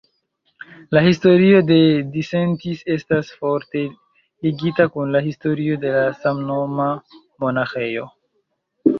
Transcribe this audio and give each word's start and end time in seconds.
La 0.95 1.01
historio 1.07 1.57
de 1.71 1.75
Disentis 2.13 2.79
estas 2.95 3.29
forte 3.41 3.83
ligita 4.47 4.87
kun 4.95 5.11
la 5.17 5.21
historio 5.27 5.77
de 5.83 5.91
la 5.97 6.01
samnoma 6.23 6.89
monaĥejo. 7.45 8.07